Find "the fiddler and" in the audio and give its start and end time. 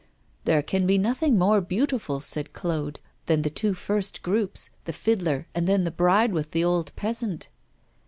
4.85-5.67